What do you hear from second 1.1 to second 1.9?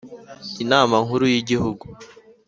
y igihugu